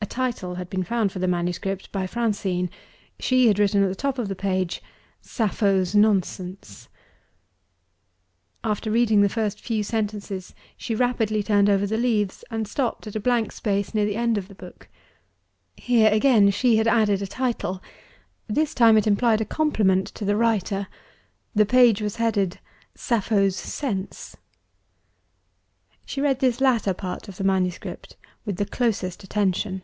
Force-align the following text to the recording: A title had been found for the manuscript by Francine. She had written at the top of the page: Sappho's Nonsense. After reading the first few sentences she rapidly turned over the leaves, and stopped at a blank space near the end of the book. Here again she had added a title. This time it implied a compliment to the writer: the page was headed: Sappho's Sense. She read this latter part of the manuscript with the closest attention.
A 0.00 0.16
title 0.16 0.54
had 0.56 0.70
been 0.70 0.84
found 0.84 1.10
for 1.10 1.18
the 1.18 1.26
manuscript 1.26 1.90
by 1.90 2.06
Francine. 2.06 2.70
She 3.18 3.48
had 3.48 3.58
written 3.58 3.82
at 3.82 3.88
the 3.88 3.96
top 3.96 4.16
of 4.16 4.28
the 4.28 4.36
page: 4.36 4.80
Sappho's 5.20 5.92
Nonsense. 5.96 6.88
After 8.62 8.92
reading 8.92 9.22
the 9.22 9.28
first 9.28 9.58
few 9.60 9.82
sentences 9.82 10.54
she 10.76 10.94
rapidly 10.94 11.42
turned 11.42 11.68
over 11.68 11.84
the 11.84 11.96
leaves, 11.96 12.44
and 12.48 12.68
stopped 12.68 13.08
at 13.08 13.16
a 13.16 13.20
blank 13.20 13.50
space 13.50 13.92
near 13.92 14.04
the 14.04 14.14
end 14.14 14.38
of 14.38 14.46
the 14.46 14.54
book. 14.54 14.88
Here 15.76 16.12
again 16.12 16.50
she 16.52 16.76
had 16.76 16.86
added 16.86 17.20
a 17.20 17.26
title. 17.26 17.82
This 18.46 18.72
time 18.72 18.96
it 18.96 19.08
implied 19.08 19.40
a 19.40 19.44
compliment 19.46 20.06
to 20.14 20.24
the 20.24 20.36
writer: 20.36 20.86
the 21.56 21.66
page 21.66 22.00
was 22.00 22.16
headed: 22.16 22.60
Sappho's 22.94 23.56
Sense. 23.56 24.36
She 26.06 26.20
read 26.20 26.38
this 26.38 26.60
latter 26.60 26.94
part 26.94 27.26
of 27.26 27.36
the 27.36 27.42
manuscript 27.42 28.16
with 28.44 28.56
the 28.58 28.66
closest 28.66 29.24
attention. 29.24 29.82